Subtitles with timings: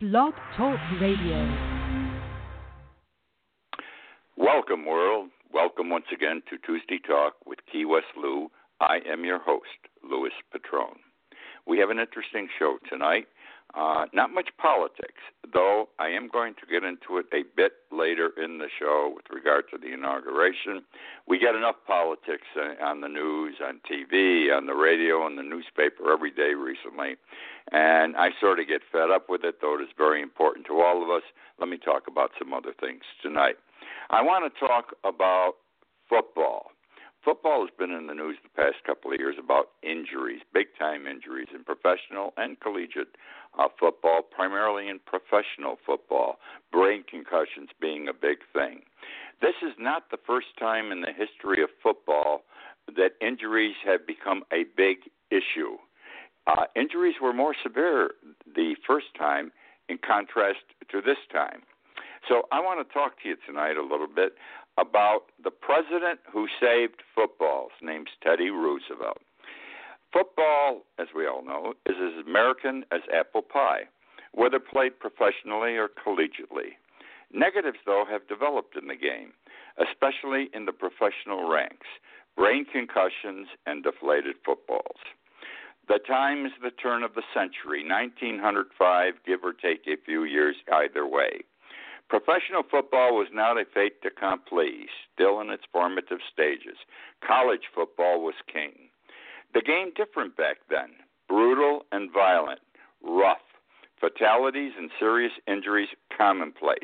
[0.00, 1.46] Blog Talk Radio.
[4.34, 5.28] Welcome, world.
[5.52, 8.48] Welcome once again to Tuesday Talk with Key West Lou.
[8.80, 9.68] I am your host,
[10.02, 11.00] Louis Petrone.
[11.66, 13.26] We have an interesting show tonight.
[13.74, 15.22] Uh, not much politics,
[15.52, 19.26] though I am going to get into it a bit later in the show with
[19.30, 20.82] regard to the inauguration.
[21.28, 25.44] We get enough politics uh, on the news, on TV, on the radio, on the
[25.44, 27.14] newspaper every day recently,
[27.70, 30.80] and I sort of get fed up with it, though it is very important to
[30.80, 31.22] all of us.
[31.60, 33.54] Let me talk about some other things tonight.
[34.10, 35.54] I want to talk about
[36.08, 36.72] football
[37.24, 41.06] football has been in the news the past couple of years about injuries, big time
[41.06, 43.16] injuries in professional and collegiate
[43.58, 46.36] uh, football, primarily in professional football,
[46.72, 48.82] brain concussions being a big thing.
[49.40, 52.42] This is not the first time in the history of football
[52.96, 54.98] that injuries have become a big
[55.30, 55.76] issue.
[56.46, 58.10] Uh, injuries were more severe
[58.54, 59.52] the first time
[59.88, 60.60] in contrast
[60.90, 61.62] to this time.
[62.28, 64.34] So I want to talk to you tonight a little bit
[64.78, 67.68] about the president who saved football.
[67.78, 69.18] His name's Teddy Roosevelt.
[70.12, 73.82] Football, as we all know, is as American as apple pie,
[74.32, 76.74] whether played professionally or collegiately.
[77.32, 79.32] Negatives, though, have developed in the game,
[79.78, 81.86] especially in the professional ranks
[82.36, 84.98] brain concussions and deflated footballs.
[85.88, 90.56] The time is the turn of the century, 1905, give or take a few years
[90.72, 91.42] either way.
[92.08, 96.78] Professional football was not a fait accompli, still in its formative stages.
[97.26, 98.89] College football was king.
[99.52, 100.90] The game different back then,
[101.28, 102.60] brutal and violent,
[103.02, 103.38] rough,
[104.00, 106.78] fatalities and serious injuries commonplace.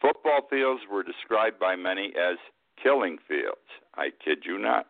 [0.00, 2.36] Football fields were described by many as
[2.82, 3.66] killing fields.
[3.96, 4.86] I kid you not.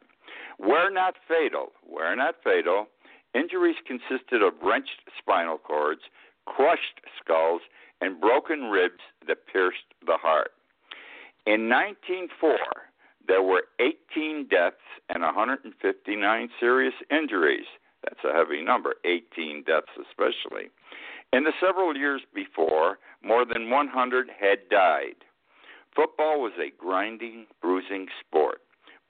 [0.58, 2.86] Where not fatal, where not fatal,
[3.34, 6.02] injuries consisted of wrenched spinal cords,
[6.46, 7.62] crushed skulls,
[8.00, 10.50] and broken ribs that pierced the heart.
[11.46, 12.58] In 1904,
[13.26, 14.76] there were 18 deaths
[15.08, 17.66] and 159 serious injuries.
[18.02, 20.70] That's a heavy number, 18 deaths especially.
[21.32, 25.16] In the several years before, more than 100 had died.
[25.94, 28.60] Football was a grinding, bruising sport.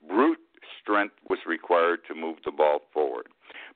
[0.07, 0.39] Brute
[0.81, 3.27] strength was required to move the ball forward.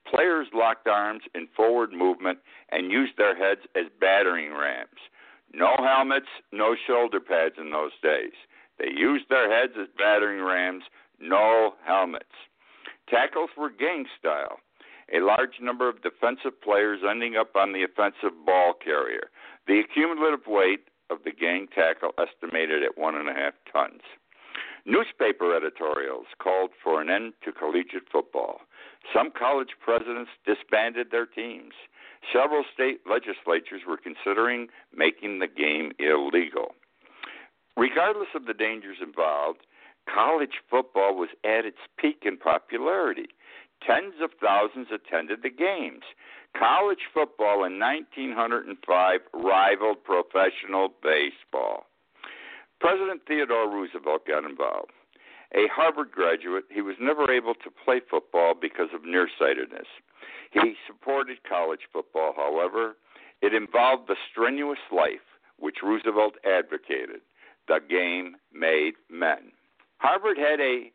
[0.09, 2.39] Players locked arms in forward movement
[2.71, 4.99] and used their heads as battering rams.
[5.53, 8.33] No helmets, no shoulder pads in those days.
[8.81, 10.83] They used their heads as battering rams,
[11.19, 12.33] no helmets.
[13.07, 14.57] Tackles were gang style.
[15.13, 19.29] A large number of defensive players ending up on the offensive ball carrier.
[19.67, 24.01] The cumulative weight of the gang tackle estimated at one and a half tons.
[24.85, 28.61] Newspaper editorials called for an end to collegiate football.
[29.13, 31.73] Some college presidents disbanded their teams.
[32.33, 36.73] Several state legislatures were considering making the game illegal.
[37.77, 39.61] Regardless of the dangers involved,
[40.13, 43.27] college football was at its peak in popularity.
[43.85, 46.03] Tens of thousands attended the games.
[46.57, 51.85] College football in 1905 rivaled professional baseball.
[52.79, 54.91] President Theodore Roosevelt got involved.
[55.53, 59.87] A Harvard graduate, he was never able to play football because of nearsightedness.
[60.51, 62.95] He supported college football, however.
[63.41, 65.25] It involved the strenuous life
[65.57, 67.21] which Roosevelt advocated.
[67.71, 69.53] The game made men.
[69.99, 70.91] Harvard had a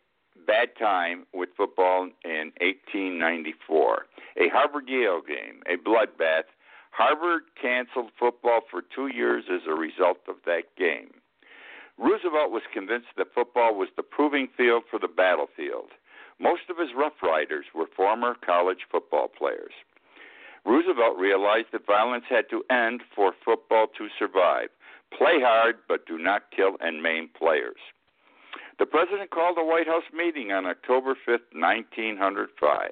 [0.47, 4.05] bad time with football in 1894.
[4.37, 6.53] A Harvard Yale game, a bloodbath.
[6.91, 11.15] Harvard canceled football for two years as a result of that game.
[11.97, 15.93] Roosevelt was convinced that football was the proving field for the battlefield.
[16.39, 19.73] Most of his Rough Riders were former college football players.
[20.67, 24.69] Roosevelt realized that violence had to end for football to survive.
[25.13, 27.81] Play hard, but do not kill and maim players.
[28.79, 32.91] The president called a White House meeting on October 5, 1905.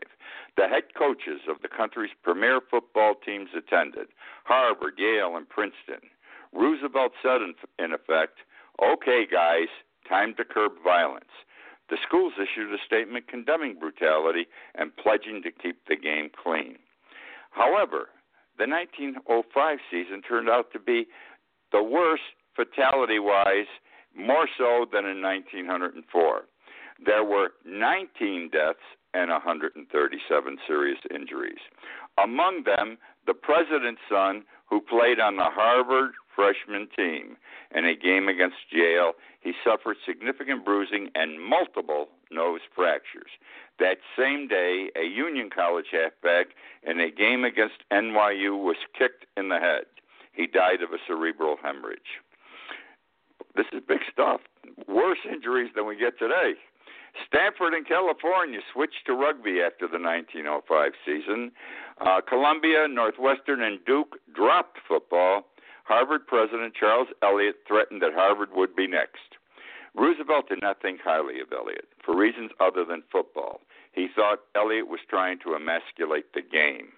[0.56, 4.08] The head coaches of the country's premier football teams attended
[4.44, 6.08] Harvard, Yale, and Princeton.
[6.54, 7.40] Roosevelt said,
[7.78, 8.38] in, effect,
[8.82, 9.68] Okay, guys,
[10.08, 11.30] time to curb violence.
[11.90, 16.78] The schools issued a statement condemning brutality and pledging to keep the game clean.
[17.50, 18.08] However,
[18.56, 21.06] the 1905 season turned out to be
[21.74, 22.22] the worst
[22.54, 23.66] fatality wise,
[24.16, 26.42] more so than in 1904.
[27.04, 28.78] There were 19 deaths
[29.12, 31.58] and 137 serious injuries.
[32.22, 37.36] Among them, the president's son, who played on the Harvard freshman team.
[37.74, 43.30] In a game against Yale, he suffered significant bruising and multiple nose fractures.
[43.78, 46.54] That same day, a Union College halfback
[46.84, 49.84] in a game against NYU was kicked in the head.
[50.34, 52.20] He died of a cerebral hemorrhage.
[53.54, 54.40] This is big stuff.
[54.88, 56.54] Worse injuries than we get today.
[57.26, 61.52] Stanford in California switched to rugby after the 1905 season.
[62.00, 65.46] Uh, Columbia, Northwestern, and Duke dropped football.
[65.84, 69.38] Harvard President Charles Eliot threatened that Harvard would be next.
[69.94, 73.60] Roosevelt did not think highly of Eliot for reasons other than football.
[73.92, 76.88] He thought Eliot was trying to emasculate the game.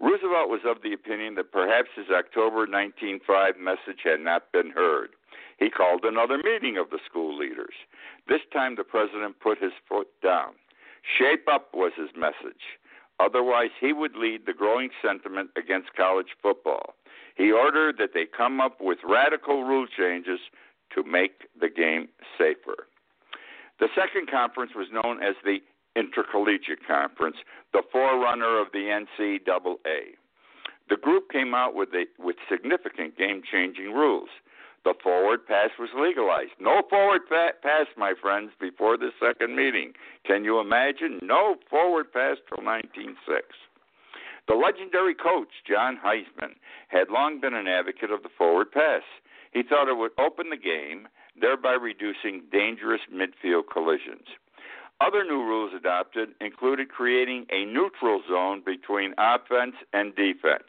[0.00, 5.10] Roosevelt was of the opinion that perhaps his October 1905 message had not been heard.
[5.58, 7.74] He called another meeting of the school leaders.
[8.28, 10.54] This time the president put his foot down.
[11.02, 12.78] Shape up was his message.
[13.20, 16.94] Otherwise, he would lead the growing sentiment against college football.
[17.34, 20.38] He ordered that they come up with radical rule changes
[20.94, 22.86] to make the game safer.
[23.80, 25.58] The second conference was known as the
[25.98, 27.36] Intercollegiate Conference,
[27.72, 28.86] the forerunner of the
[29.18, 30.14] NCAA.
[30.88, 34.28] The group came out with, a, with significant game changing rules.
[34.84, 36.52] The forward pass was legalized.
[36.60, 39.92] No forward pass, my friends, before the second meeting.
[40.24, 41.18] Can you imagine?
[41.22, 43.46] No forward pass till 1906.
[44.46, 46.54] The legendary coach, John Heisman,
[46.88, 49.02] had long been an advocate of the forward pass.
[49.52, 51.08] He thought it would open the game,
[51.38, 54.26] thereby reducing dangerous midfield collisions.
[55.00, 60.68] Other new rules adopted included creating a neutral zone between offense and defense.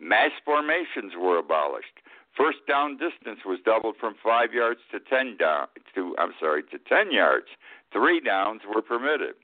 [0.00, 2.00] Mass formations were abolished.
[2.36, 6.78] First down distance was doubled from five yards to ten down to I'm sorry to
[6.78, 7.46] ten yards.
[7.92, 9.34] Three downs were permitted.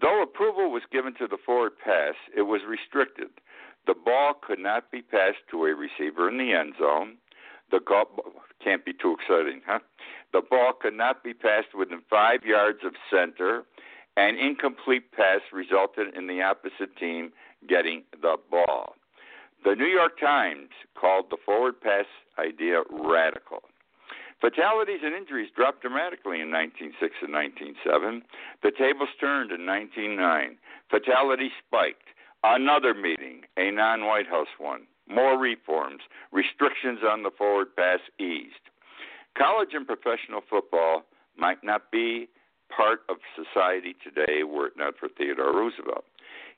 [0.00, 3.28] Though approval was given to the forward pass, it was restricted.
[3.86, 7.16] The ball could not be passed to a receiver in the end zone.
[7.70, 8.06] The goal
[8.62, 9.80] can't be too exciting, huh?
[10.32, 13.64] The ball could not be passed within five yards of center.
[14.16, 17.32] An incomplete pass resulted in the opposite team
[17.68, 18.94] getting the ball.
[19.64, 22.06] The New York Times called the forward pass
[22.38, 23.62] idea radical.
[24.40, 28.22] Fatalities and injuries dropped dramatically in 1906 and 1907.
[28.62, 30.56] The tables turned in 1909.
[30.88, 32.08] Fatalities spiked.
[32.42, 34.88] Another meeting, a non White House one.
[35.10, 36.02] More reforms.
[36.30, 38.70] Restrictions on the forward pass eased.
[39.36, 41.02] College and professional football
[41.36, 42.28] might not be
[42.74, 46.04] part of society today were it not for Theodore Roosevelt.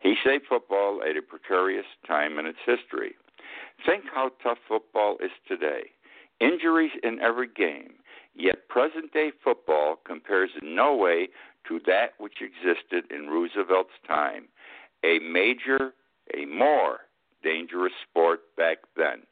[0.01, 3.15] He saved football at a precarious time in its history.
[3.87, 5.91] Think how tough football is today.
[6.41, 7.95] Injuries in every game,
[8.35, 11.29] yet present day football compares in no way
[11.69, 14.49] to that which existed in Roosevelt's time.
[15.05, 15.95] A major,
[16.37, 17.01] a more
[17.43, 19.23] dangerous sport back then.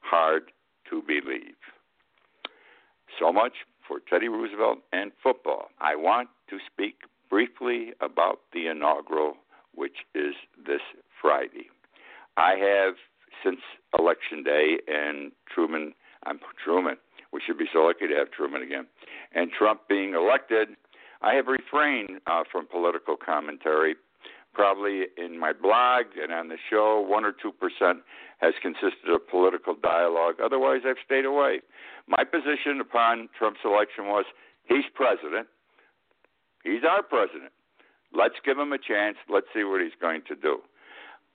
[0.00, 0.52] Hard
[0.90, 1.56] to believe.
[3.18, 3.52] So much
[3.86, 5.68] for Teddy Roosevelt and football.
[5.80, 6.96] I want to speak
[7.30, 9.34] briefly about the inaugural,
[9.74, 10.34] which is
[10.66, 10.80] this
[11.20, 11.68] Friday.
[12.36, 12.94] I have,
[13.44, 13.60] since
[13.98, 15.94] Election Day and Truman,
[16.24, 16.96] I'm Truman,
[17.32, 18.86] we should be so lucky to have Truman again,
[19.34, 20.68] and Trump being elected,
[21.22, 23.96] I have refrained uh, from political commentary
[24.54, 27.98] probably in my blog and on the show, one or two percent
[28.38, 30.36] has consisted of political dialogue.
[30.42, 31.60] Otherwise, I've stayed away.
[32.06, 34.24] My position upon Trump's election was
[34.68, 35.48] he's president.
[36.62, 37.52] He's our president.
[38.16, 39.16] Let's give him a chance.
[39.28, 40.58] Let's see what he's going to do.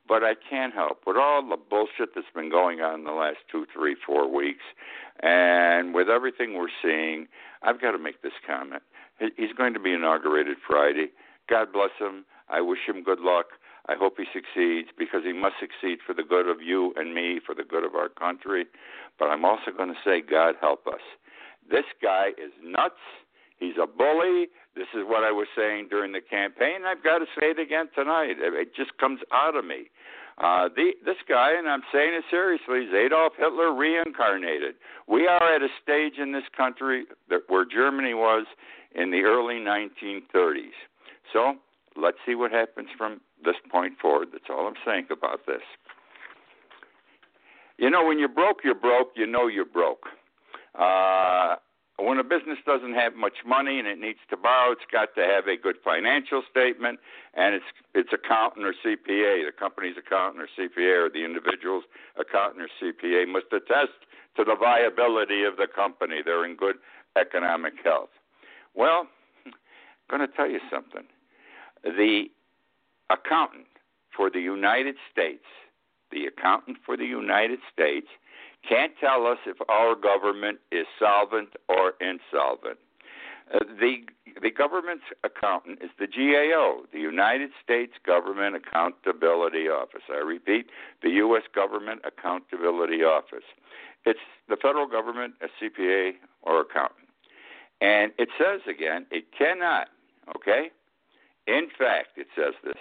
[0.07, 3.37] But I can't help with all the bullshit that's been going on in the last
[3.51, 4.63] two, three, four weeks,
[5.21, 7.27] and with everything we're seeing,
[7.61, 8.81] I've got to make this comment.
[9.37, 11.11] He's going to be inaugurated Friday.
[11.47, 12.25] God bless him.
[12.49, 13.45] I wish him good luck.
[13.87, 17.39] I hope he succeeds because he must succeed for the good of you and me,
[17.45, 18.65] for the good of our country.
[19.17, 21.01] But I'm also going to say, God help us.
[21.69, 23.01] This guy is nuts.
[23.57, 24.47] He's a bully.
[24.75, 26.85] This is what I was saying during the campaign.
[26.87, 28.35] I've got to say it again tonight.
[28.39, 29.89] It just comes out of me.
[30.37, 34.75] Uh, the, this guy, and I'm saying it seriously, is Adolf Hitler reincarnated.
[35.07, 38.45] We are at a stage in this country that, where Germany was
[38.95, 40.77] in the early 1930s.
[41.33, 41.55] So
[42.01, 44.29] let's see what happens from this point forward.
[44.31, 45.61] That's all I'm saying about this.
[47.77, 49.11] You know, when you're broke, you're broke.
[49.15, 50.05] You know you're broke.
[50.75, 51.55] Uh,
[51.97, 55.21] when a business doesn't have much money and it needs to borrow, it's got to
[55.21, 56.99] have a good financial statement,
[57.33, 61.83] and its its accountant or CPA, the company's accountant or CPA, or the individual's
[62.19, 63.95] accountant or CPA must attest
[64.37, 66.21] to the viability of the company.
[66.23, 66.75] They're in good
[67.17, 68.09] economic health.
[68.75, 69.07] Well,
[69.45, 69.53] I'm
[70.09, 71.03] going to tell you something
[71.83, 72.25] the
[73.09, 73.67] accountant
[74.15, 75.45] for the United States,
[76.11, 78.07] the accountant for the United States,
[78.67, 82.79] can't tell us if our government is solvent or insolvent.
[83.53, 84.03] Uh, the
[84.41, 90.03] the government's accountant is the GAO, the United States Government Accountability Office.
[90.09, 90.67] I repeat,
[91.01, 91.43] the U.S.
[91.53, 93.43] Government Accountability Office.
[94.05, 96.11] It's the federal government, a CPA
[96.43, 97.09] or accountant.
[97.81, 99.87] And it says again, it cannot,
[100.35, 100.69] okay?
[101.49, 102.77] In fact, it says this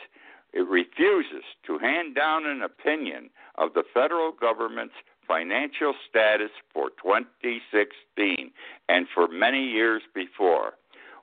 [0.53, 4.95] it refuses to hand down an opinion of the federal government's
[5.27, 8.51] financial status for 2016
[8.89, 10.73] and for many years before.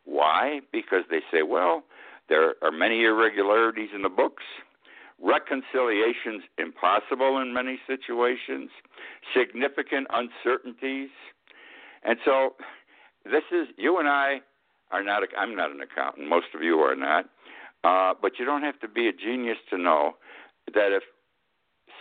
[0.06, 0.62] Why?
[0.72, 1.84] Because they say, well,
[2.30, 4.44] there are many irregularities in the books,
[5.22, 8.70] reconciliations impossible in many situations,
[9.36, 11.10] significant uncertainties.
[12.04, 12.56] And so
[13.24, 14.42] this is you and I
[14.92, 17.25] are not I'm not an accountant, most of you are not.
[17.86, 20.15] Uh, but you don't have to be a genius to know
[20.74, 21.04] that if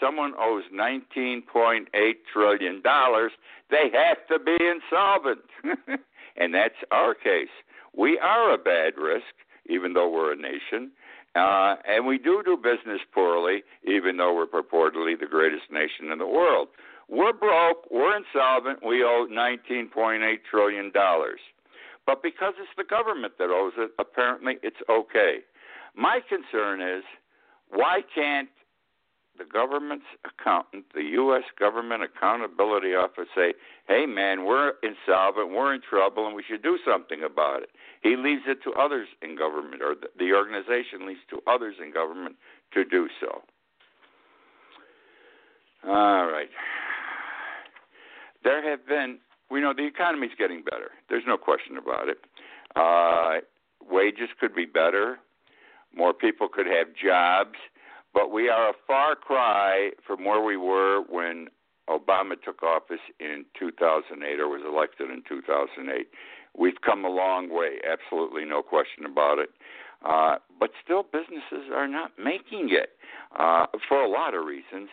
[0.00, 1.84] someone owes 19.8
[2.32, 3.32] trillion dollars,
[3.70, 5.42] they have to be insolvent.
[6.36, 7.52] and that's our case.
[7.94, 9.34] We are a bad risk,
[9.68, 10.90] even though we're a nation.
[11.34, 16.18] Uh, and we do do business poorly, even though we're purportedly the greatest nation in
[16.18, 16.68] the world.
[17.10, 20.92] We're broke, we're insolvent, we owe $19.8 trillion.
[22.06, 25.40] But because it's the government that owes it, apparently it's okay.
[25.96, 27.04] My concern is
[27.70, 28.48] why can't
[29.36, 31.42] the government's accountant, the U.S.
[31.58, 33.54] Government Accountability Office, say,
[33.88, 37.70] hey, man, we're insolvent, we're in trouble, and we should do something about it?
[38.02, 42.36] He leaves it to others in government, or the organization leaves to others in government
[42.74, 43.42] to do so.
[45.88, 46.48] All right.
[48.44, 49.18] There have been,
[49.50, 50.90] we know the economy's getting better.
[51.08, 52.18] There's no question about it.
[52.76, 53.40] Uh,
[53.90, 55.18] wages could be better
[55.96, 57.58] more people could have jobs,
[58.12, 61.48] but we are a far cry from where we were when
[61.88, 66.06] Obama took office in 2008 or was elected in 2008.
[66.56, 69.50] We've come a long way, absolutely no question about it.
[70.04, 72.90] Uh, but still, businesses are not making it
[73.38, 74.88] uh, for a lot of reasons.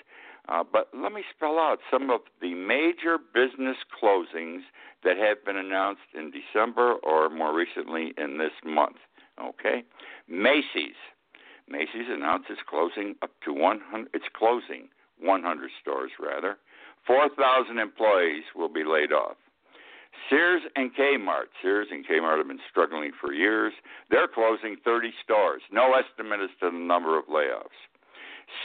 [0.50, 4.62] Uh, but let me spell out some of the major business closings
[5.04, 8.98] that have been announced in December or more recently in this month.
[9.42, 9.84] Okay,
[10.28, 11.00] Macy's.
[11.68, 14.10] Macy's announced it's closing up to 100.
[14.14, 16.58] It's closing 100 stores rather.
[17.08, 19.38] 4,000 employees will be laid off.
[20.30, 21.50] Sears and Kmart.
[21.62, 23.74] Sears and Kmart have been struggling for years.
[24.10, 25.62] They're closing 30 stores.
[25.72, 27.80] No estimate as to the number of layoffs.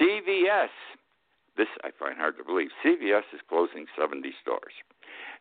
[0.00, 0.75] CVS.
[1.56, 2.68] This I find hard to believe.
[2.85, 4.75] CVS is closing 70 stores.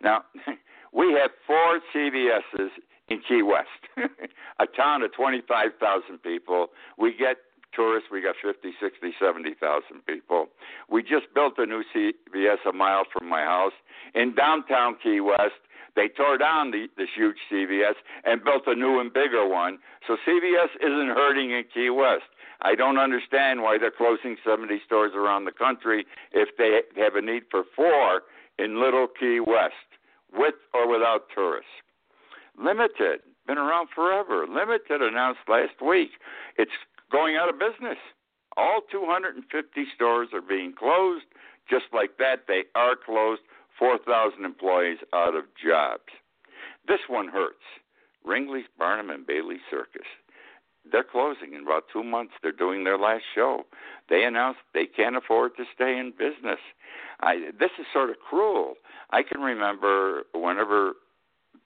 [0.01, 0.23] Now,
[0.93, 2.71] we have four CVS's
[3.07, 3.69] in Key West,
[4.59, 6.67] a town of 25,000 people.
[6.97, 7.37] We get
[7.75, 10.47] tourists, we got 50, 60, 70,000 people.
[10.89, 13.73] We just built a new CVS a mile from my house
[14.13, 15.59] in downtown Key West.
[15.95, 17.95] They tore down the, this huge CVS
[18.25, 19.79] and built a new and bigger one.
[20.07, 22.23] So CVS isn't hurting in Key West.
[22.61, 27.21] I don't understand why they're closing 70 stores around the country if they have a
[27.21, 28.23] need for four
[28.57, 29.73] in Little Key West,
[30.33, 31.69] with or without tourists.
[32.57, 34.45] Limited, been around forever.
[34.47, 36.11] Limited announced last week
[36.57, 36.71] it's
[37.11, 37.97] going out of business.
[38.57, 41.25] All 250 stores are being closed.
[41.69, 43.41] Just like that, they are closed.
[43.77, 46.03] 4,000 employees out of jobs.
[46.87, 47.65] This one hurts.
[48.23, 50.07] Ringling's Barnum and Bailey Circus.
[50.89, 52.33] They're closing in about two months.
[52.41, 53.63] They're doing their last show.
[54.09, 56.59] They announced they can't afford to stay in business.
[57.21, 58.75] I, this is sort of cruel.
[59.11, 60.93] I can remember whenever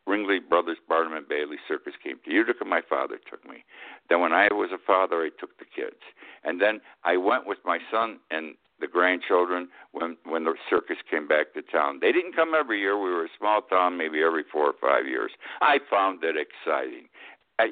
[0.10, 2.66] Ringling Brothers Barnum and Bailey Circus came to Utica.
[2.66, 3.64] My father took me.
[4.10, 6.02] Then when I was a father, I took the kids,
[6.44, 11.28] and then I went with my son and the grandchildren when when the circus came
[11.28, 12.00] back to town.
[12.02, 12.98] They didn't come every year.
[12.98, 15.32] We were a small town, maybe every four or five years.
[15.62, 17.08] I found it exciting.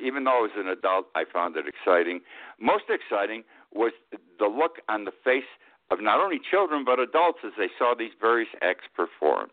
[0.03, 2.19] Even though I was an adult, I found it exciting.
[2.59, 3.93] Most exciting was
[4.37, 5.47] the look on the face
[5.89, 9.51] of not only children but adults as they saw these various acts performed.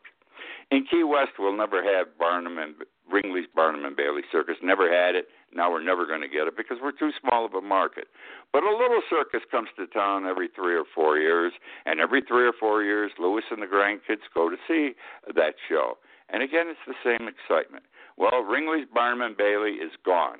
[0.71, 2.75] In Key West, we'll never have Barnum and
[3.11, 4.57] Ringling's Barnum and Bailey Circus.
[4.63, 5.29] Never had it.
[5.53, 8.09] Now we're never going to get it because we're too small of a market.
[8.53, 11.53] But a little circus comes to town every three or four years,
[11.87, 14.93] and every three or four years, Lewis and the grandkids go to see
[15.35, 15.99] that show.
[16.31, 17.85] And again, it's the same excitement.
[18.17, 20.39] Well, Ringling's Barnum and Bailey is gone.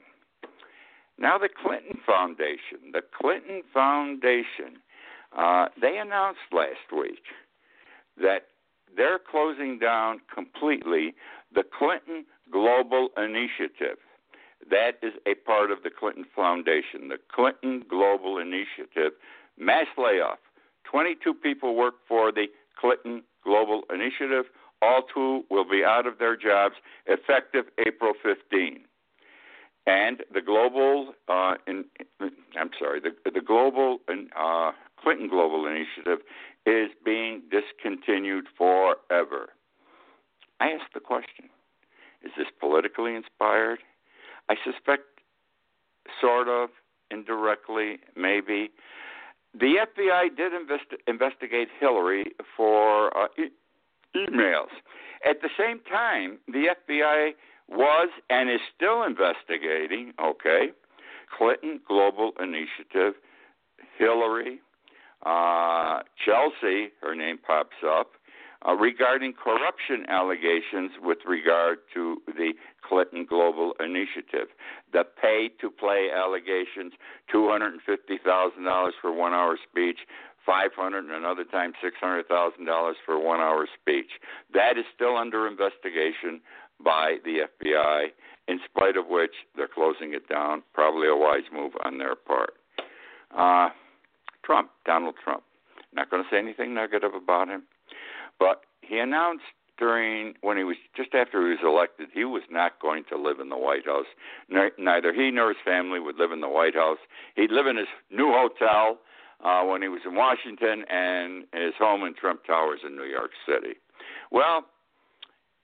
[1.19, 4.81] Now the Clinton Foundation, the Clinton Foundation,
[5.37, 7.23] uh, they announced last week
[8.17, 8.47] that
[8.97, 11.15] they're closing down completely
[11.55, 13.99] the Clinton Global Initiative.
[14.71, 17.09] That is a part of the Clinton Foundation.
[17.09, 19.13] The Clinton Global Initiative,
[19.59, 20.39] mass layoff.
[20.85, 22.47] 22 people work for the
[22.81, 24.47] Clinton Global Initiative.
[24.83, 26.77] All two will be out of their jobs
[27.07, 28.81] effective April 15.
[29.87, 31.85] and the global, uh, in,
[32.59, 34.73] I'm sorry, the, the global uh,
[35.03, 36.25] Clinton Global Initiative
[36.67, 39.51] is being discontinued forever.
[40.61, 41.51] I ask the question:
[42.23, 43.81] Is this politically inspired?
[44.49, 45.03] I suspect,
[46.21, 46.71] sort of,
[47.11, 48.71] indirectly, maybe.
[49.59, 53.53] The FBI did invest- investigate Hillary for uh, e-
[54.17, 54.73] emails.
[55.25, 57.31] At the same time, the FBI
[57.69, 60.69] was and is still investigating, okay,
[61.37, 63.15] Clinton Global Initiative,
[63.97, 64.61] Hillary,
[65.25, 68.13] uh, Chelsea, her name pops up,
[68.67, 72.53] uh, regarding corruption allegations with regard to the
[72.87, 74.49] Clinton Global Initiative.
[74.93, 76.93] The pay to play allegations
[77.35, 79.99] $250,000 for one hour speech,
[80.47, 84.11] 500 and another time $600,000 for one hour speech.
[84.53, 86.41] That is still under investigation
[86.83, 88.07] by the FBI,
[88.49, 90.63] in spite of which they're closing it down.
[90.73, 92.55] Probably a wise move on their part.
[93.37, 93.71] Uh,
[94.45, 95.43] Trump, Donald Trump.
[95.93, 97.63] Not going to say anything negative about him,
[98.39, 99.45] but he announced
[99.79, 103.41] during when he was just after he was elected, he was not going to live
[103.41, 104.07] in the White House.
[104.49, 106.99] Neither he nor his family would live in the White House.
[107.35, 108.99] He'd live in his new hotel
[109.45, 113.31] uh, when he was in Washington and his home in Trump Towers in New York
[113.47, 113.75] City.
[114.31, 114.65] Well,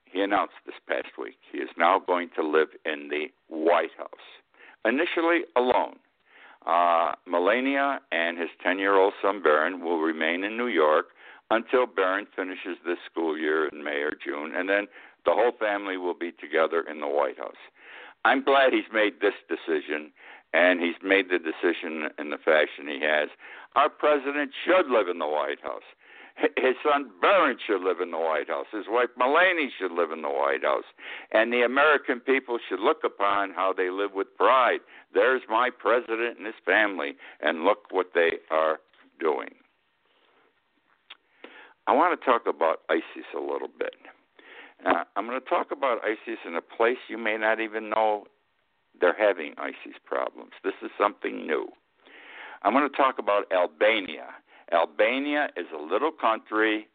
[0.05, 4.09] he announced this past week he is now going to live in the White House,
[4.85, 5.95] initially alone.
[6.65, 11.07] Uh, Melania and his 10 year old son Barron will remain in New York
[11.49, 14.87] until Barron finishes this school year in May or June, and then
[15.25, 17.59] the whole family will be together in the White House.
[18.23, 20.11] I'm glad he's made this decision,
[20.53, 23.29] and he's made the decision in the fashion he has.
[23.75, 25.87] Our president should live in the White House.
[26.57, 28.67] His son Barron should live in the White House.
[28.71, 30.85] His wife Melania should live in the White House.
[31.31, 34.79] And the American people should look upon how they live with pride.
[35.13, 38.79] There's my president and his family, and look what they are
[39.19, 39.49] doing.
[41.87, 43.95] I want to talk about ISIS a little bit.
[44.85, 48.25] Uh, I'm going to talk about ISIS in a place you may not even know
[48.99, 50.51] they're having ISIS problems.
[50.63, 51.67] This is something new.
[52.63, 54.27] I'm going to talk about Albania.
[54.73, 56.87] Albania is a little country,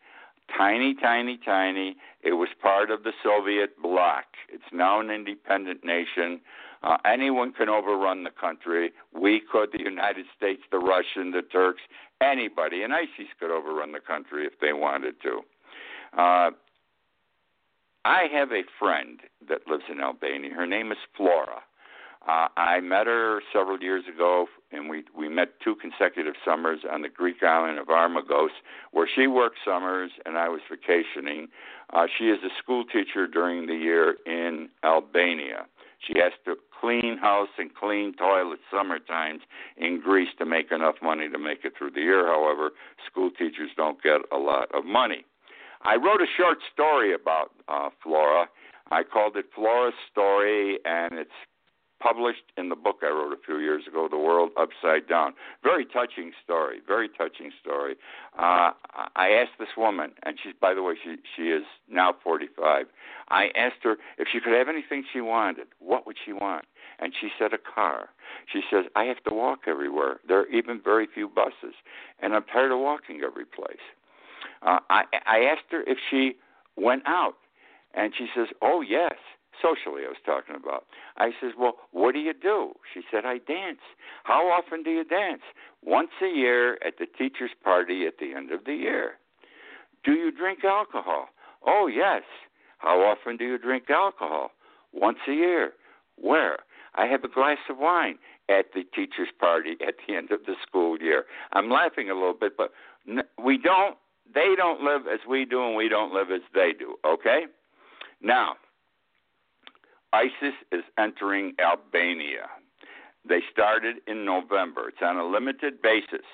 [0.57, 1.97] tiny, tiny, tiny.
[2.23, 4.25] It was part of the Soviet bloc.
[4.53, 6.41] It's now an independent nation.
[6.83, 8.93] Uh, anyone can overrun the country.
[9.12, 11.83] We could, the United States, the Russian, the Turks,
[12.23, 12.83] anybody.
[12.83, 15.41] And ISIS could overrun the country if they wanted to.
[16.17, 16.51] Uh,
[18.05, 20.55] I have a friend that lives in Albania.
[20.55, 21.62] Her name is Flora.
[22.27, 27.03] Uh, I met her several years ago, and we we met two consecutive summers on
[27.03, 28.51] the Greek island of Amorgos,
[28.91, 31.49] where she worked summers and I was vacationing.
[31.93, 35.67] Uh, she is a school teacher during the year in Albania.
[36.01, 39.43] She has to clean house and clean toilets summer times
[39.77, 42.27] in Greece to make enough money to make it through the year.
[42.27, 42.73] However,
[43.09, 45.25] school teachers don't get a lot of money.
[45.83, 48.49] I wrote a short story about uh, Flora.
[48.91, 51.31] I called it Flora's Story, and it's
[52.00, 55.35] published in the book I wrote a few years ago, The World Upside Down.
[55.62, 56.78] Very touching story.
[56.87, 57.94] Very touching story.
[58.38, 58.72] Uh,
[59.16, 62.87] I asked this woman, and she's, by the way, she she is now 45.
[63.28, 65.66] I asked her if she could have anything she wanted.
[65.78, 66.64] What would she want?
[66.98, 68.11] And she said a car.
[68.50, 70.20] She says I have to walk everywhere.
[70.26, 71.74] There are even very few buses,
[72.20, 73.76] and I'm tired of walking every place.
[74.62, 76.37] Uh, I I asked her if she
[76.76, 77.37] went out,
[77.94, 79.14] and she says, "Oh yes."
[79.61, 80.85] Socially I was talking about.
[81.16, 82.73] I says, Well, what do you do?
[82.92, 83.81] She said, I dance.
[84.25, 85.42] How often do you dance?
[85.83, 89.12] Once a year at the teacher's party at the end of the year.
[90.05, 91.29] Do you drink alcohol?
[91.66, 92.23] Oh, yes.
[92.79, 94.51] How often do you drink alcohol?
[94.92, 95.73] Once a year.
[96.16, 96.59] Where?
[96.95, 100.55] I have a glass of wine at the teacher's party at the end of the
[100.66, 101.25] school year.
[101.53, 102.73] I'm laughing a little bit, but
[103.42, 103.97] we don't,
[104.33, 107.42] they don't live as we do, and we don't live as they do, okay?
[108.23, 108.55] Now,
[110.12, 112.49] ISIS is entering Albania.
[113.29, 114.88] They started in November.
[114.88, 116.27] It's on a limited basis,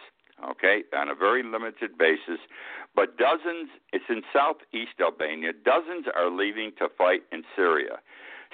[0.51, 2.39] okay, on a very limited basis.
[2.95, 7.99] But dozens, it's in southeast Albania, dozens are leaving to fight in Syria.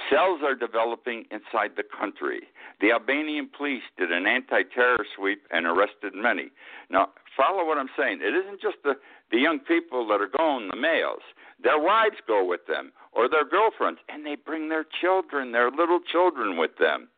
[0.09, 2.43] Cells are developing inside the country.
[2.81, 6.51] The Albanian police did an anti terror sweep and arrested many.
[6.89, 8.21] Now, follow what I'm saying.
[8.23, 8.95] It isn't just the,
[9.33, 11.27] the young people that are going, the males.
[11.61, 16.01] Their wives go with them or their girlfriends, and they bring their children, their little
[16.01, 17.09] children with them.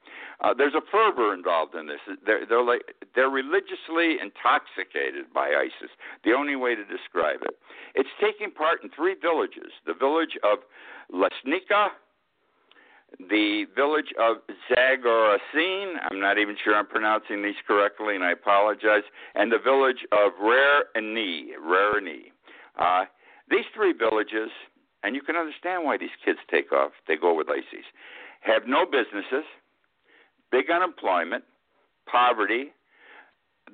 [0.41, 2.01] Uh, there's a fervor involved in this.
[2.25, 5.91] They're, they're like they're religiously intoxicated by ISIS.
[6.25, 7.59] The only way to describe it.
[7.95, 10.61] It's taking part in three villages: the village of
[11.13, 11.89] Lesnica,
[13.19, 14.39] the village of
[14.71, 15.97] Zagoracin.
[16.11, 19.03] I'm not even sure I'm pronouncing these correctly, and I apologize.
[19.35, 21.49] And the village of Rareni.
[21.61, 22.33] Rareni.
[22.79, 23.05] Uh,
[23.51, 24.51] these three villages,
[25.03, 26.93] and you can understand why these kids take off.
[27.09, 27.87] They go with ISIS.
[28.41, 29.45] Have no businesses,
[30.51, 31.45] big unemployment,
[32.07, 32.73] poverty.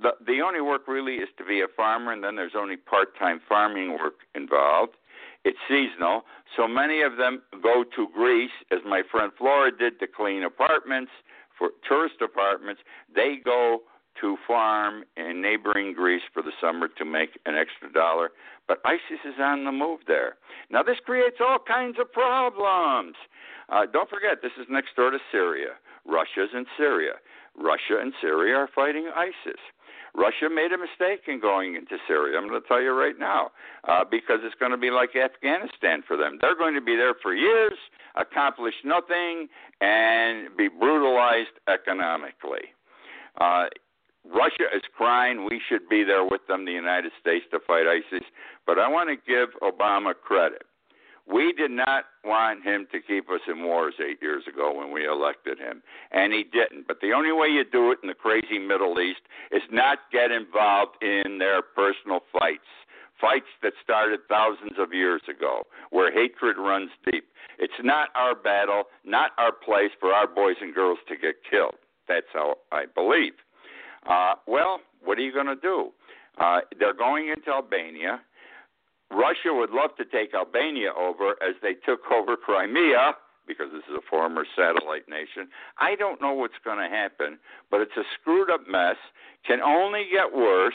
[0.03, 3.41] The the only work really is to be a farmer, and then there's only part-time
[3.49, 4.95] farming work involved.
[5.45, 6.25] It's seasonal,
[6.57, 11.13] so many of them go to Greece, as my friend Flora did, to clean apartments
[11.57, 12.83] for tourist apartments.
[13.15, 13.83] They go
[14.21, 18.31] to farm in neighboring Greece for the summer to make an extra dollar.
[18.69, 20.37] But ISIS is on the move there.
[20.71, 23.15] Now, this creates all kinds of problems.
[23.69, 25.79] Uh, don't forget, this is next door to Syria.
[26.05, 27.15] Russia's in Syria.
[27.57, 29.61] Russia and Syria are fighting ISIS.
[30.15, 32.39] Russia made a mistake in going into Syria.
[32.39, 33.51] I'm going to tell you right now,
[33.87, 36.39] uh, because it's going to be like Afghanistan for them.
[36.41, 37.77] They're going to be there for years,
[38.15, 39.49] accomplish nothing,
[39.81, 42.73] and be brutalized economically.
[43.39, 43.67] Uh,
[44.35, 48.25] Russia is crying we should be there with them, the United States, to fight ISIS.
[48.67, 50.63] But I want to give Obama credit.
[51.29, 55.07] We did not want him to keep us in wars eight years ago when we
[55.07, 56.87] elected him, and he didn't.
[56.87, 60.31] But the only way you do it in the crazy Middle East is not get
[60.31, 62.71] involved in their personal fights.
[63.21, 67.25] Fights that started thousands of years ago, where hatred runs deep.
[67.59, 71.77] It's not our battle, not our place for our boys and girls to get killed.
[72.07, 73.33] That's how I believe.
[74.09, 75.91] Uh, well, what are you going to do?
[76.39, 78.21] Uh, they're going into Albania.
[79.11, 83.15] Russia would love to take Albania over as they took over Crimea
[83.47, 85.49] because this is a former satellite nation.
[85.79, 87.39] I don't know what's going to happen,
[87.71, 88.97] but it's a screwed up mess.
[89.47, 90.75] Can only get worse.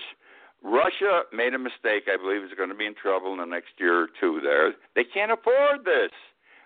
[0.63, 2.07] Russia made a mistake.
[2.07, 4.39] I believe is going to be in trouble in the next year or two.
[4.41, 6.11] There, they can't afford this.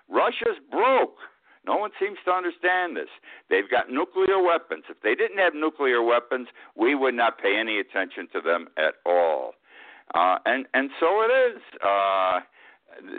[0.07, 1.17] Russia's broke.
[1.65, 3.09] No one seems to understand this.
[3.49, 4.83] They've got nuclear weapons.
[4.89, 8.95] If they didn't have nuclear weapons, we would not pay any attention to them at
[9.05, 9.53] all.
[10.13, 11.61] Uh, and and so it is.
[11.83, 12.39] Uh,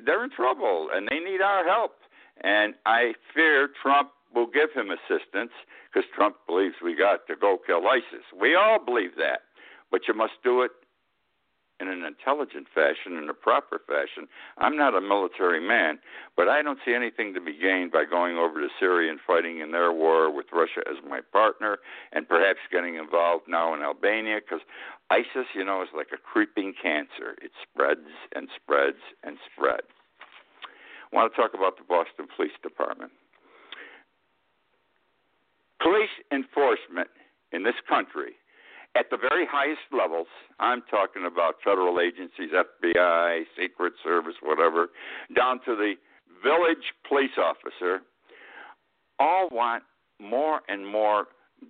[0.04, 1.96] they're in trouble, and they need our help.
[2.44, 5.50] And I fear Trump will give him assistance
[5.92, 8.24] because Trump believes we got to go kill ISIS.
[8.38, 9.40] We all believe that,
[9.90, 10.70] but you must do it
[11.80, 14.28] in an intelligent fashion, in a proper fashion.
[14.58, 15.98] I'm not a military man,
[16.36, 19.60] but I don't see anything to be gained by going over to Syria and fighting
[19.60, 21.78] in their war with Russia as my partner,
[22.12, 24.64] and perhaps getting involved now in Albania, because
[25.10, 27.36] ISIS, you know, is like a creeping cancer.
[27.42, 29.92] It spreads and spreads and spreads.
[31.12, 33.12] I want to talk about the Boston Police Department.
[35.80, 37.08] Police enforcement
[37.52, 38.34] in this country
[38.98, 40.26] at the very highest levels,
[40.58, 44.88] I'm talking about federal agencies, FBI, Secret Service, whatever,
[45.34, 45.94] down to the
[46.42, 48.00] village police officer,
[49.18, 49.82] all want
[50.20, 51.26] more and more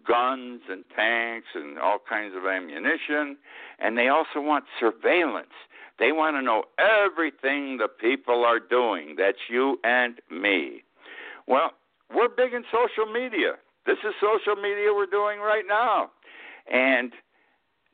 [0.06, 3.36] guns and tanks and all kinds of ammunition,
[3.78, 5.54] and they also want surveillance.
[5.98, 9.14] They want to know everything the people are doing.
[9.16, 10.82] That's you and me.
[11.46, 11.70] Well,
[12.14, 13.54] we're big in social media.
[13.86, 16.10] This is social media we're doing right now.
[16.72, 17.12] And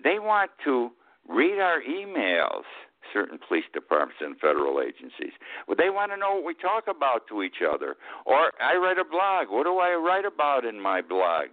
[0.03, 0.91] they want to
[1.29, 2.65] read our emails,
[3.13, 5.33] certain police departments and federal agencies.
[5.67, 7.97] Well, they want to know what we talk about to each other.
[8.25, 9.49] Or I write a blog.
[9.51, 11.49] What do I write about in my blog?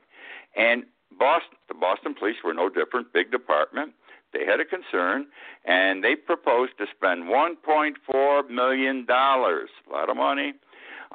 [0.55, 0.83] And
[1.17, 3.93] Boston, the Boston police were no different, big department.
[4.31, 5.25] They had a concern,
[5.65, 10.53] and they proposed to spend $1.4 million, a lot of money,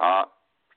[0.00, 0.24] uh,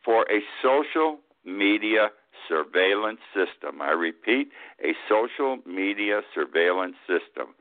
[0.06, 2.10] for a social media
[2.48, 3.82] surveillance system.
[3.82, 4.50] I repeat,
[4.84, 7.56] a social media surveillance system.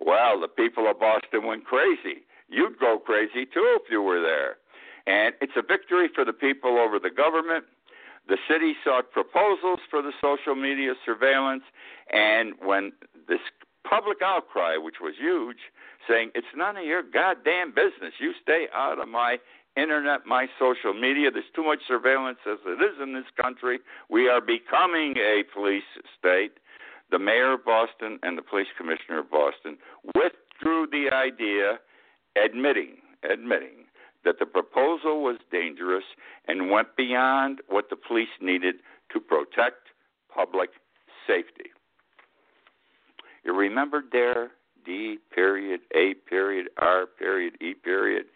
[0.00, 2.22] Well, the people of Boston went crazy.
[2.48, 4.56] You'd go crazy too if you were there.
[5.06, 7.64] And it's a victory for the people over the government.
[8.28, 11.64] The city sought proposals for the social media surveillance,
[12.12, 12.92] and when
[13.26, 13.40] this
[13.88, 15.58] public outcry, which was huge,
[16.08, 19.38] saying it's none of your goddamn business, you stay out of my
[19.76, 21.30] internet, my social media.
[21.30, 23.78] There's too much surveillance as it is in this country.
[24.10, 25.82] We are becoming a police
[26.18, 26.52] state.
[27.10, 29.76] The mayor of Boston and the police commissioner of Boston
[30.14, 31.78] withdrew the idea,
[32.42, 32.96] admitting,
[33.30, 33.84] admitting
[34.24, 36.04] that the proposal was dangerous
[36.48, 38.76] and went beyond what the police needed
[39.12, 39.88] to protect
[40.34, 40.70] public
[41.26, 41.70] safety.
[43.44, 44.50] You remember DARE,
[44.84, 48.26] D period, A period, R period, E period?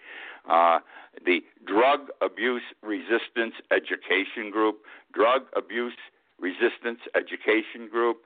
[0.48, 0.78] Uh,
[1.24, 4.78] the Drug Abuse Resistance Education Group,
[5.12, 5.94] Drug Abuse
[6.38, 8.24] Resistance Education Group.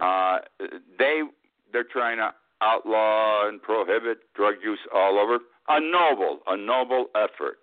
[0.00, 0.38] Uh,
[0.98, 1.22] they
[1.72, 5.38] they're trying to outlaw and prohibit drug use all over.
[5.68, 7.58] A noble, a noble effort.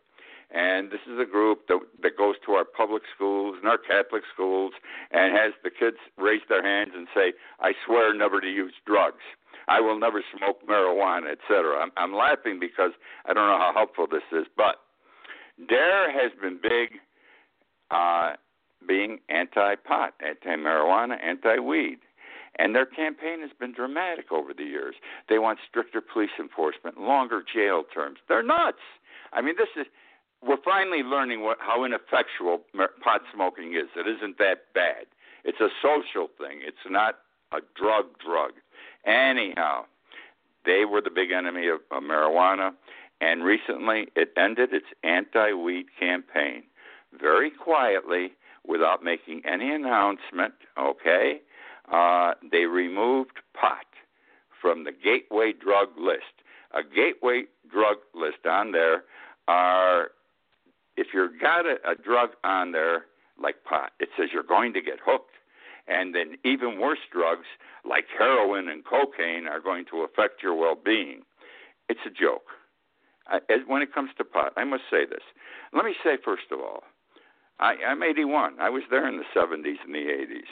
[0.51, 4.23] and this is a group that that goes to our public schools and our Catholic
[4.33, 4.73] schools
[5.11, 9.23] and has the kids raise their hands and say, "I swear never to use drugs."
[9.69, 11.77] I will never smoke marijuana, etc.
[11.79, 12.91] I'm, I'm laughing because
[13.25, 14.77] I don't know how helpful this is, but
[15.67, 16.99] DARE has been big
[17.91, 18.33] uh,
[18.87, 21.99] being anti pot, anti marijuana, anti weed.
[22.57, 24.95] And their campaign has been dramatic over the years.
[25.29, 28.17] They want stricter police enforcement, longer jail terms.
[28.27, 28.83] They're nuts.
[29.31, 29.85] I mean, this is
[30.41, 32.61] we're finally learning what, how ineffectual
[33.03, 33.89] pot smoking is.
[33.95, 35.05] It isn't that bad.
[35.43, 36.61] It's a social thing.
[36.65, 37.19] It's not
[37.51, 38.53] a drug drug.
[39.09, 39.85] Anyhow,
[40.65, 42.71] they were the big enemy of, of marijuana,
[43.21, 46.63] and recently it ended its anti-weed campaign
[47.19, 48.33] very quietly
[48.67, 50.53] without making any announcement.
[50.77, 51.41] Okay,
[51.91, 53.85] uh, they removed pot
[54.61, 56.43] from the gateway drug list.
[56.73, 59.03] A gateway drug list on there
[59.47, 60.09] are
[60.97, 63.05] if you've got a, a drug on there
[63.41, 65.31] like pot, it says you're going to get hooked,
[65.89, 67.47] and then even worse drugs
[67.83, 71.21] like heroin and cocaine are going to affect your well-being.
[71.89, 72.45] It's a joke.
[73.27, 75.23] I, when it comes to pot, I must say this.
[75.73, 76.83] Let me say first of all,
[77.59, 78.55] I, I'm 81.
[78.59, 80.49] I was there in the 70s and the 80s.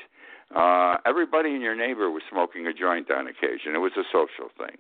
[0.56, 3.76] Uh, everybody in your neighbor was smoking a joint on occasion.
[3.76, 4.78] It was a social thing.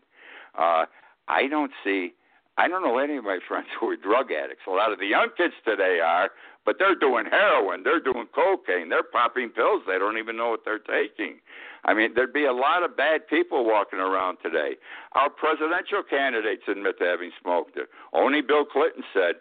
[0.58, 0.86] Uh,
[1.28, 2.14] I don't see
[2.58, 4.64] I don't know any of my friends who are drug addicts.
[4.68, 6.32] A lot of the young kids today are,
[6.66, 9.84] but they're doing heroin, they're doing cocaine, they're popping pills.
[9.88, 11.40] They don't even know what they're taking.
[11.86, 14.76] I mean, there'd be a lot of bad people walking around today.
[15.14, 17.88] Our presidential candidates admit to having smoked it.
[18.12, 19.36] Only Bill Clinton said,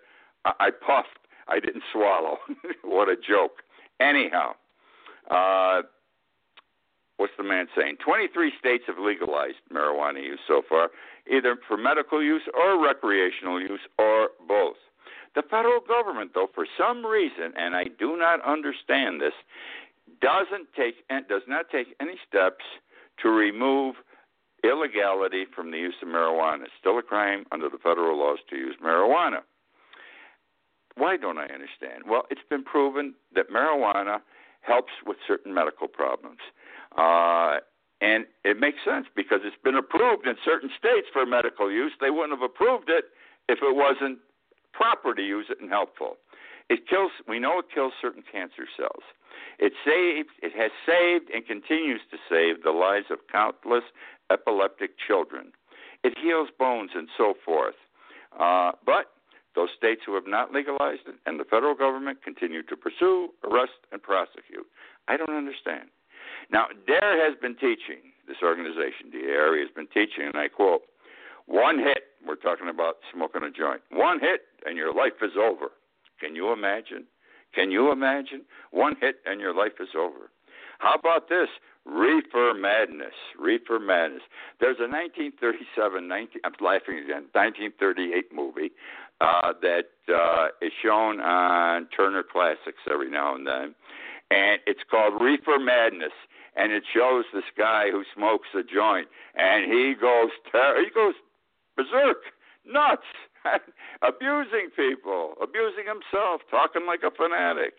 [0.44, 2.38] I, I puffed, I didn't swallow.
[2.84, 3.62] what a joke.
[3.98, 4.52] Anyhow,
[5.30, 5.82] uh,
[7.16, 7.96] what's the man saying?
[8.04, 10.90] 23 states have legalized marijuana use so far,
[11.30, 14.76] either for medical use or recreational use or both.
[15.34, 19.34] The federal government, though, for some reason, and I do not understand this,
[20.20, 22.64] doesn't take and does not take any steps
[23.22, 23.96] to remove
[24.64, 26.62] illegality from the use of marijuana.
[26.64, 29.40] It's still a crime under the federal laws to use marijuana.
[30.96, 32.04] Why don't I understand?
[32.08, 34.20] Well, it's been proven that marijuana
[34.62, 36.38] helps with certain medical problems.
[36.96, 37.58] Uh,
[38.00, 41.92] and it makes sense because it's been approved in certain states for medical use.
[42.00, 43.06] They wouldn't have approved it
[43.48, 44.18] if it wasn't
[44.72, 46.16] proper to use it and helpful.
[46.68, 47.12] It kills.
[47.28, 49.04] We know it kills certain cancer cells.
[49.58, 50.30] It saved.
[50.42, 53.84] It has saved and continues to save the lives of countless
[54.30, 55.52] epileptic children.
[56.02, 57.76] It heals bones and so forth.
[58.38, 59.12] Uh, but
[59.54, 63.80] those states who have not legalized it and the federal government continue to pursue, arrest,
[63.92, 64.66] and prosecute.
[65.08, 65.88] I don't understand.
[66.50, 70.82] Now, DARE has been teaching, this organization, DARE, has been teaching, and I quote,
[71.46, 75.70] one hit, we're talking about smoking a joint, one hit and your life is over.
[76.20, 77.04] Can you imagine?
[77.54, 78.42] Can you imagine?
[78.70, 80.30] One hit and your life is over.
[80.78, 81.48] How about this?
[81.86, 83.14] Reefer Madness.
[83.38, 84.22] Reefer Madness.
[84.60, 88.72] There's a 1937, 19, I'm laughing again, 1938 movie
[89.20, 93.74] uh, that uh, is shown on Turner Classics every now and then,
[94.30, 96.12] and it's called Reefer Madness
[96.56, 101.14] and it shows this guy who smokes a joint, and he goes ter- he goes
[101.76, 102.32] berserk,
[102.64, 103.06] nuts,
[104.02, 107.74] abusing people, abusing himself, talking like a fanatic.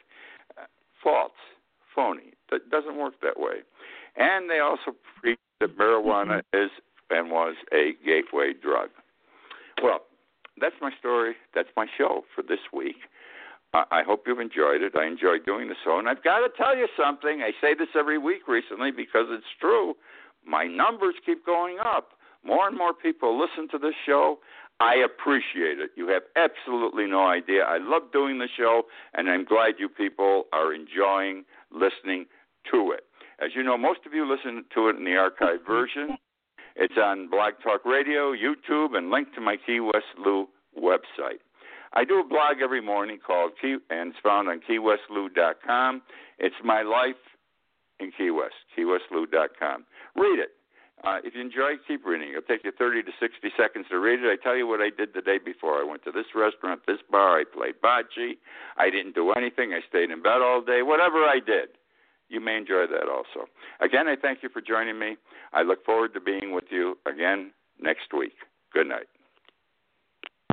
[1.04, 1.32] False,
[1.94, 2.34] phony.
[2.50, 3.66] That doesn't work that way.
[4.16, 6.66] And they also preach that marijuana mm-hmm.
[6.66, 6.72] is
[7.10, 8.90] and was a gateway drug.
[9.82, 10.02] Well,
[10.60, 11.36] that's my story.
[11.54, 12.98] That's my show for this week.
[13.92, 14.94] I hope you've enjoyed it.
[14.96, 16.00] I enjoy doing the show.
[16.00, 17.42] And I've got to tell you something.
[17.42, 19.96] I say this every week recently because it's true.
[20.46, 22.10] My numbers keep going up.
[22.44, 24.40] More and more people listen to this show.
[24.80, 25.92] I appreciate it.
[25.96, 27.64] You have absolutely no idea.
[27.64, 32.28] I love doing the show, and I'm glad you people are enjoying listening
[32.72, 33.06] to it.
[33.44, 36.18] As you know, most of you listen to it in the archived version.
[36.76, 40.48] It's on Blog Talk Radio, YouTube, and linked to my Key West Lou
[40.80, 41.42] website.
[41.94, 46.02] I do a blog every morning called Key, and it's found on KeyWestLou.com.
[46.40, 47.16] It's my life
[48.00, 49.86] in Key West, KeyWestLou.com.
[50.16, 50.50] Read it.
[51.04, 52.30] Uh, if you enjoy, keep reading.
[52.30, 54.28] It'll take you 30 to 60 seconds to read it.
[54.28, 55.80] I tell you what I did the day before.
[55.80, 57.40] I went to this restaurant, this bar.
[57.40, 58.38] I played bocce.
[58.78, 59.74] I didn't do anything.
[59.74, 60.82] I stayed in bed all day.
[60.82, 61.70] Whatever I did,
[62.30, 63.48] you may enjoy that also.
[63.80, 65.18] Again, I thank you for joining me.
[65.54, 68.34] I look forward to being with you again next week.
[68.74, 69.08] Good night.